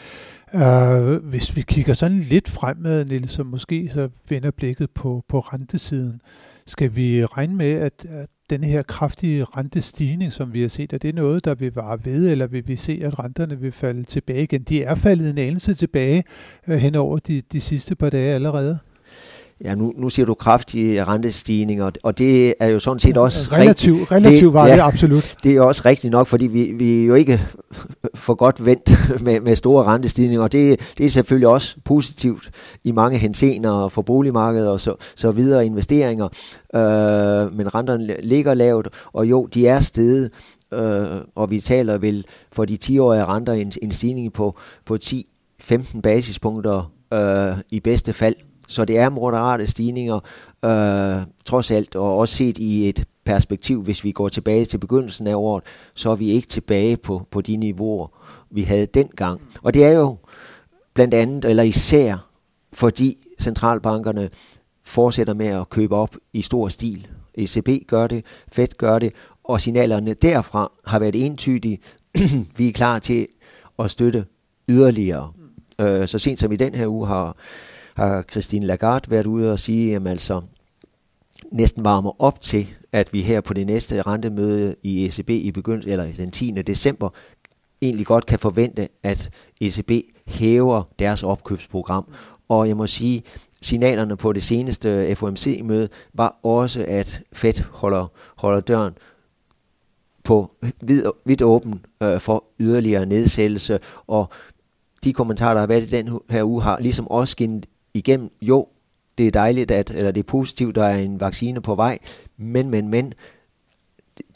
Uh, 0.55 1.29
hvis 1.29 1.57
vi 1.57 1.61
kigger 1.61 1.93
sådan 1.93 2.19
lidt 2.19 2.49
fremad, 2.49 3.05
Niels, 3.05 3.31
så 3.31 3.43
måske 3.43 3.91
så 3.95 4.09
vender 4.29 4.51
blikket 4.51 4.91
på, 4.91 5.25
på 5.29 5.41
rentesiden. 5.41 6.21
Skal 6.67 6.97
vi 6.97 7.25
regne 7.25 7.55
med, 7.57 7.73
at, 7.73 8.07
at 8.09 8.29
den 8.51 8.65
her 8.65 8.83
kraftige 8.83 9.45
rentestigning, 9.45 10.33
som 10.33 10.53
vi 10.53 10.61
har 10.61 10.69
set, 10.69 10.93
er 10.93 10.99
det 10.99 11.15
noget, 11.15 11.45
der 11.45 11.55
vil 11.55 11.75
vare 11.75 12.05
ved, 12.05 12.31
eller 12.31 12.47
vil 12.47 12.69
vi 12.69 12.77
se, 12.77 13.01
at 13.05 13.19
renterne 13.19 13.61
vil 13.61 13.73
falde 13.73 14.05
tilbage 14.05 14.43
igen? 14.43 14.63
De 14.63 14.83
er 14.83 14.95
faldet 14.95 15.31
en 15.31 15.39
anelse 15.39 15.75
tilbage 15.75 16.25
uh, 16.69 16.75
hen 16.75 16.95
over 16.95 17.19
de, 17.19 17.43
de 17.53 17.61
sidste 17.61 17.95
par 17.95 18.11
dage 18.11 18.35
allerede. 18.35 18.79
Ja, 19.65 19.75
nu, 19.75 19.93
nu 19.97 20.09
siger 20.09 20.27
du 20.27 20.35
kraftige 20.35 21.05
rentestigninger, 21.05 21.91
og 22.03 22.19
det 22.19 22.55
er 22.61 22.67
jo 22.67 22.79
sådan 22.79 22.99
set 22.99 23.17
også 23.17 23.53
relativt, 23.53 24.01
rigtig, 24.01 24.13
relativt 24.13 24.53
var 24.53 24.67
det, 24.67 24.77
ja, 24.77 24.87
absolut. 24.87 25.37
Det 25.43 25.57
er 25.57 25.61
også 25.61 25.83
rigtigt 25.85 26.11
nok, 26.11 26.27
fordi 26.27 26.47
vi, 26.47 26.65
vi 26.65 27.03
er 27.03 27.07
jo 27.07 27.15
ikke 27.15 27.41
for 28.15 28.35
godt 28.35 28.67
vendt 28.67 28.91
med, 29.25 29.41
med 29.41 29.57
store 29.57 29.85
rentestigninger, 29.85 30.43
og 30.43 30.53
det, 30.53 30.95
det 30.99 31.07
er 31.07 31.11
selvfølgelig 31.11 31.49
også 31.49 31.77
positivt 31.85 32.51
i 32.85 32.93
mange 32.93 33.19
hensener 33.19 33.89
for 33.89 34.03
boligmarkedet 34.03 34.69
og 34.69 34.81
så, 34.81 34.95
så 35.17 35.31
videre 35.31 35.67
investeringer, 35.67 36.29
øh, 36.75 37.57
men 37.57 37.75
renterne 37.75 38.17
ligger 38.23 38.55
lavt, 38.55 38.89
og 39.13 39.27
jo, 39.27 39.47
de 39.47 39.67
er 39.67 39.81
steget, 39.81 40.31
øh, 40.75 41.07
og 41.35 41.51
vi 41.51 41.61
taler 41.61 41.99
vel 41.99 42.25
for 42.53 42.65
de 42.65 42.79
10-årige 42.85 43.25
renter 43.25 43.53
en, 43.53 43.73
en 43.83 43.93
stigning 43.93 44.33
på, 44.33 44.59
på 44.85 44.99
10-15 45.05 46.01
basispunkter 46.01 46.93
øh, 47.13 47.57
i 47.71 47.81
bedste 47.81 48.13
fald. 48.13 48.35
Så 48.69 48.85
det 48.85 48.99
er 48.99 49.09
moderate 49.09 49.67
stigninger, 49.67 50.21
øh, 50.65 51.23
trods 51.45 51.71
alt, 51.71 51.97
og 51.97 52.19
også 52.19 52.37
set 52.37 52.59
i 52.59 52.89
et 52.89 53.05
perspektiv, 53.25 53.83
hvis 53.83 54.05
vi 54.05 54.13
går 54.13 54.29
tilbage 54.29 54.65
til 54.65 54.79
begyndelsen 54.79 55.27
af 55.27 55.35
året, 55.35 55.65
så 55.95 56.11
er 56.11 56.17
vi 56.17 56.31
ikke 56.31 56.49
tilbage 56.49 56.97
på, 56.97 57.27
på 57.31 57.41
de 57.41 57.57
niveauer, 57.57 58.09
vi 58.51 58.63
havde 58.63 58.87
dengang. 58.87 59.41
Og 59.63 59.75
det 59.75 59.85
er 59.85 59.93
jo 59.93 60.17
blandt 60.95 61.15
andet, 61.15 61.45
eller 61.45 61.63
især, 61.63 62.29
fordi 62.73 63.17
centralbankerne 63.41 64.31
fortsætter 64.85 65.35
med 65.35 65.47
at 65.47 65.71
købe 65.71 65.97
op 65.97 66.17
i 66.33 66.43
stor 66.43 66.69
stil. 66.69 67.07
ECB 67.35 67.69
gør 67.87 68.07
det, 68.07 68.25
Fed 68.53 68.69
gør 68.79 68.99
det, 68.99 69.13
og 69.45 69.61
signalerne 69.61 70.15
derfra 70.15 70.73
har 70.87 70.99
været 70.99 71.27
entydige. 71.27 71.79
vi 72.59 72.69
er 72.69 72.73
klar 72.73 72.99
til 72.99 73.27
at 73.79 73.91
støtte 73.91 74.25
yderligere. 74.69 75.33
Øh, 75.81 76.09
så 76.09 76.19
sent 76.19 76.41
som 76.41 76.53
i 76.53 76.57
den 76.57 76.75
her 76.75 76.87
uge 76.87 77.07
har, 77.07 77.37
har 77.99 78.25
Christine 78.31 78.67
Lagarde 78.67 79.11
været 79.11 79.27
ude 79.27 79.53
og 79.53 79.59
sige, 79.59 79.97
at 79.97 80.07
altså 80.07 80.43
næsten 81.53 81.85
varmer 81.85 82.23
op 82.23 82.41
til, 82.41 82.67
at 82.93 83.13
vi 83.13 83.23
her 83.23 83.41
på 83.41 83.55
det 83.55 83.67
næste 83.67 84.03
rentemøde 84.03 84.75
i 84.83 85.07
ECB 85.07 85.31
i 85.31 85.51
begyndelsen, 85.51 85.93
eller 85.93 86.13
den 86.17 86.31
10. 86.31 86.51
december, 86.51 87.11
egentlig 87.83 88.07
godt 88.07 88.27
kan 88.27 88.39
forvente, 88.39 88.89
at 89.03 89.31
ECB 89.61 89.91
hæver 90.27 90.83
deres 90.99 91.23
opkøbsprogram. 91.23 92.05
Og 92.49 92.69
jeg 92.69 92.77
må 92.77 92.87
sige, 92.87 93.23
signalerne 93.63 94.17
på 94.17 94.33
det 94.33 94.43
seneste 94.43 95.17
FOMC-møde 95.17 95.89
var 96.15 96.39
også, 96.43 96.85
at 96.89 97.23
Fed 97.33 97.63
holder, 97.71 98.07
holder 98.37 98.61
døren 98.61 98.93
på 100.25 100.55
vid, 100.81 101.05
vidt 101.25 101.43
åben 101.43 101.85
øh, 102.03 102.21
for 102.21 102.45
yderligere 102.61 103.07
nedsættelse, 103.07 103.79
og 104.07 104.29
de 105.05 105.13
kommentarer, 105.13 105.55
der 105.55 105.61
har 105.61 105.67
været 105.67 105.83
i 105.83 105.91
den 105.91 106.21
her 106.31 106.45
uge, 106.45 106.63
har 106.63 106.79
ligesom 106.81 107.09
også 107.09 107.33
skinnet 107.33 107.67
igennem, 107.95 108.31
jo, 108.43 108.69
det 109.19 109.27
er 109.27 109.31
dejligt, 109.31 109.71
at, 109.71 109.91
eller 109.91 110.11
det 110.11 110.21
er 110.21 110.25
positivt, 110.25 110.75
der 110.75 110.85
er 110.85 110.97
en 110.97 111.21
vaccine 111.21 111.61
på 111.61 111.75
vej, 111.75 111.99
men, 112.37 112.71
men, 112.71 112.89
men, 112.89 113.15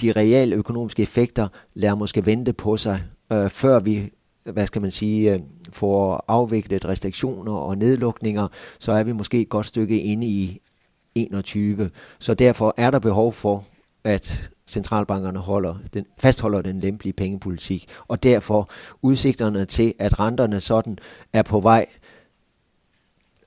de 0.01 0.13
reelle 0.13 0.57
økonomiske 0.57 1.03
effekter 1.03 1.49
lader 1.75 1.95
måske 1.95 2.27
vente 2.27 2.53
på 2.53 2.77
sig, 2.77 3.03
øh, 3.33 3.51
før 3.51 3.79
vi, 3.79 4.11
hvad 4.45 4.67
skal 4.67 4.83
man 4.83 4.91
sige, 4.91 5.35
øh, 5.35 5.41
får 5.73 6.25
afviklet 6.29 6.85
restriktioner 6.85 7.53
og 7.53 7.79
nedlukninger, 7.79 8.49
så 8.79 8.93
er 8.93 9.03
vi 9.03 9.13
måske 9.13 9.41
et 9.41 9.49
godt 9.49 9.67
stykke 9.67 10.01
inde 10.03 10.27
i 10.27 10.61
21. 11.15 11.91
Så 12.19 12.35
derfor 12.35 12.75
er 12.77 12.91
der 12.91 12.99
behov 12.99 13.33
for, 13.33 13.65
at 14.05 14.51
centralbankerne 14.67 15.39
holder 15.39 15.75
den, 15.95 16.07
fastholder 16.19 16.63
den 16.63 16.81
lempelige 16.81 17.13
pengepolitik, 17.13 17.89
og 18.09 18.23
derfor 18.23 18.71
udsigterne 19.03 19.65
til, 19.65 19.95
at 19.99 20.21
renterne 20.21 20.61
sådan 20.61 20.99
er 21.33 21.43
på 21.43 21.61
vej 21.61 21.87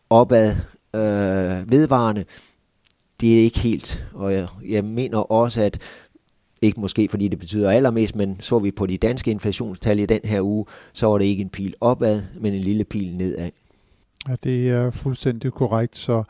opad 0.10 0.56
øh, 0.96 1.72
vedvarende, 1.72 2.26
det 3.22 3.40
er 3.40 3.44
ikke 3.44 3.60
helt. 3.60 4.08
Og 4.14 4.34
jeg, 4.34 4.48
jeg 4.68 4.84
mener 4.84 5.18
også, 5.18 5.62
at 5.62 5.80
ikke 6.62 6.82
måske 6.82 7.08
fordi 7.10 7.28
det 7.28 7.40
betyder 7.40 7.72
allermest, 7.72 8.16
men 8.16 8.42
så 8.42 8.60
vi 8.60 8.72
på 8.72 8.86
de 8.86 8.98
danske 8.98 9.32
inflationstal 9.32 10.00
i 10.00 10.06
den 10.06 10.20
her 10.24 10.42
uge, 10.42 10.66
så 10.94 11.08
var 11.08 11.18
det 11.18 11.26
ikke 11.26 11.42
en 11.42 11.50
pil 11.50 11.74
opad, 11.82 12.24
men 12.40 12.54
en 12.54 12.62
lille 12.62 12.84
pil 12.84 13.18
nedad. 13.18 13.50
Ja, 14.28 14.36
det 14.44 14.70
er 14.70 14.92
fuldstændig 14.92 15.52
korrekt. 15.52 15.96
Så 15.96 16.24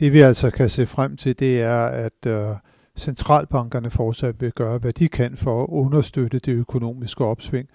det 0.00 0.12
vi 0.12 0.20
altså 0.20 0.50
kan 0.50 0.68
se 0.68 0.86
frem 0.86 1.16
til, 1.16 1.38
det 1.38 1.60
er, 1.60 1.84
at 1.86 2.26
øh, 2.26 2.54
centralbankerne 2.96 3.90
fortsat 3.90 4.40
vil 4.40 4.52
gøre, 4.52 4.78
hvad 4.78 4.92
de 4.92 5.08
kan 5.08 5.36
for 5.36 5.62
at 5.62 5.68
understøtte 5.68 6.38
det 6.38 6.52
økonomiske 6.52 7.24
opsving. 7.24 7.68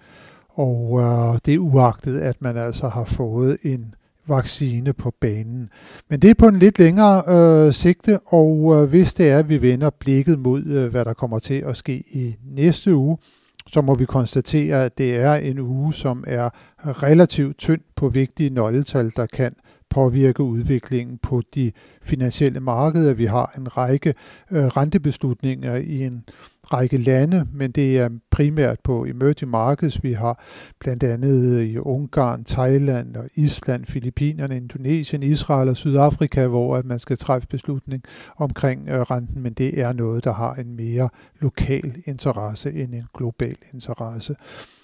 Og 0.48 1.00
øh, 1.00 1.38
det 1.46 1.54
er 1.54 1.58
uagtet, 1.58 2.20
at 2.20 2.42
man 2.42 2.56
altså 2.56 2.88
har 2.88 3.04
fået 3.04 3.58
en 3.62 3.94
vaccine 4.28 4.92
på 4.92 5.12
banen. 5.20 5.68
Men 6.10 6.20
det 6.20 6.30
er 6.30 6.34
på 6.34 6.46
en 6.46 6.58
lidt 6.58 6.78
længere 6.78 7.22
øh, 7.28 7.72
sigte, 7.72 8.18
og 8.18 8.76
øh, 8.76 8.88
hvis 8.88 9.14
det 9.14 9.30
er, 9.30 9.38
at 9.38 9.48
vi 9.48 9.62
vender 9.62 9.90
blikket 9.90 10.38
mod, 10.38 10.64
øh, 10.64 10.90
hvad 10.90 11.04
der 11.04 11.12
kommer 11.12 11.38
til 11.38 11.64
at 11.66 11.76
ske 11.76 12.04
i 12.10 12.36
næste 12.44 12.94
uge, 12.94 13.18
så 13.66 13.80
må 13.80 13.94
vi 13.94 14.04
konstatere, 14.04 14.84
at 14.84 14.98
det 14.98 15.16
er 15.16 15.34
en 15.34 15.58
uge, 15.58 15.94
som 15.94 16.24
er 16.26 16.50
relativt 16.86 17.58
tynd 17.58 17.80
på 17.96 18.08
vigtige 18.08 18.50
nøgletal, 18.50 19.12
der 19.16 19.26
kan 19.26 19.52
påvirke 19.96 20.42
udviklingen 20.42 21.18
på 21.18 21.42
de 21.54 21.72
finansielle 22.02 22.60
markeder. 22.60 23.14
Vi 23.14 23.24
har 23.24 23.54
en 23.58 23.76
række 23.76 24.14
øh, 24.50 24.64
rentebeslutninger 24.64 25.74
i 25.74 26.02
en 26.02 26.24
række 26.72 26.98
lande, 26.98 27.46
men 27.52 27.70
det 27.70 27.98
er 27.98 28.08
primært 28.30 28.80
på 28.84 29.04
emerging 29.04 29.50
markets. 29.50 30.02
Vi 30.02 30.12
har 30.12 30.44
blandt 30.80 31.02
andet 31.02 31.54
øh, 31.54 31.64
i 31.64 31.78
Ungarn, 31.78 32.44
Thailand 32.44 33.16
og 33.16 33.28
Island, 33.34 33.84
Filippinerne, 33.84 34.56
Indonesien, 34.56 35.22
Israel 35.22 35.68
og 35.68 35.76
Sydafrika, 35.76 36.46
hvor 36.46 36.76
at 36.76 36.84
man 36.84 36.98
skal 36.98 37.16
træffe 37.16 37.48
beslutning 37.48 38.02
omkring 38.36 38.88
øh, 38.88 39.00
renten, 39.00 39.42
men 39.42 39.52
det 39.52 39.80
er 39.80 39.92
noget, 39.92 40.24
der 40.24 40.32
har 40.32 40.54
en 40.54 40.76
mere 40.76 41.08
lokal 41.40 42.02
interesse 42.06 42.72
end 42.72 42.94
en 42.94 43.04
global 43.14 43.56
interesse. 43.74 44.34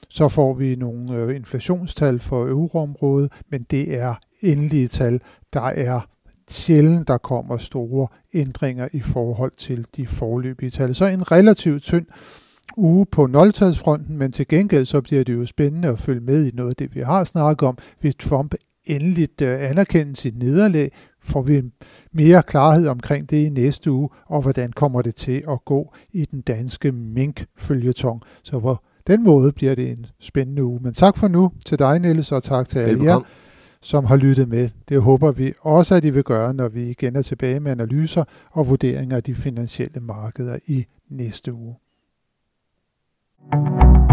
Så 0.09 0.29
får 0.29 0.55
vi 0.55 0.77
nogle 0.77 1.37
inflationstal 1.37 2.21
for 2.21 2.47
euroområdet, 2.47 3.33
men 3.51 3.63
det 3.71 3.99
er 3.99 4.15
endelige 4.43 4.89
tal. 4.89 5.21
Der 5.53 5.61
er 5.61 6.01
sjældent, 6.51 7.09
der 7.09 7.19
kommer 7.19 7.57
store 7.57 8.09
ændringer 8.35 8.89
i 8.93 9.01
forhold 9.01 9.53
til 9.57 9.87
de 9.97 10.07
forløbige 10.07 10.71
tal. 10.71 10.95
Så 10.95 11.07
en 11.07 11.33
relativt 11.33 11.83
tynd 11.83 12.07
uge 12.77 13.07
på 13.07 13.27
nøgletalsfronten, 13.27 14.19
men 14.19 14.33
til 14.33 14.49
gengæld 14.49 14.85
så 14.85 15.01
bliver 15.01 15.25
det 15.25 15.33
jo 15.33 15.47
spændende 15.47 15.89
at 15.89 15.99
følge 15.99 16.21
med 16.21 16.47
i 16.47 16.51
noget 16.55 16.71
af 16.71 16.77
det, 16.77 16.95
vi 16.95 17.01
har 17.01 17.25
snakket 17.25 17.69
om. 17.69 17.79
Hvis 18.01 18.15
Trump 18.15 18.55
endeligt 18.85 19.43
øh, 19.43 19.71
anerkender 19.71 20.15
sit 20.15 20.39
nederlag, 20.39 20.93
får 21.21 21.43
vi 21.43 21.63
mere 22.13 22.43
klarhed 22.43 22.89
omkring 22.89 23.31
det 23.31 23.47
i 23.47 23.49
næste 23.49 23.91
uge, 23.91 24.09
og 24.27 24.43
hvordan 24.43 24.73
kommer 24.73 25.03
det 25.03 25.15
til 25.15 25.43
at 25.51 25.65
gå 25.65 25.95
i 26.13 26.25
den 26.25 26.41
danske 26.41 26.93
mink-følgetong. 26.93 28.21
Så 28.43 28.61
på 28.61 28.77
den 29.07 29.25
måde 29.25 29.53
bliver 29.53 29.75
det 29.75 29.91
en 29.91 30.07
spændende 30.21 30.65
uge. 30.65 30.81
Men 30.83 30.95
tak 30.95 31.17
for 31.17 31.29
nu 31.29 31.53
til 31.67 31.79
dig, 31.79 31.99
Niels, 31.99 32.33
og 32.33 32.43
tak 32.43 32.69
til 32.69 32.79
alle 32.79 33.05
jer 33.05 33.21
som 33.83 34.05
har 34.05 34.17
lyttet 34.17 34.49
med. 34.49 34.71
Det 34.89 35.03
håber 35.03 35.33
vi 35.33 35.53
også, 35.61 35.95
at 35.95 36.05
I 36.05 36.11
vil 36.11 36.25
gøre, 36.25 36.55
når 36.55 36.69
vi 36.69 36.91
igen 36.91 37.17
er 37.17 37.23
tilbage 37.23 37.61
med 37.61 37.73
analyser 37.73 38.25
og 38.51 38.69
vurderinger 38.69 39.17
af 39.17 39.23
de 39.23 39.35
finansielle 39.35 40.01
markeder 40.01 40.59
i 40.67 40.87
næste 41.09 41.53
uge. 41.53 41.77
thank 43.51 44.11
you 44.11 44.12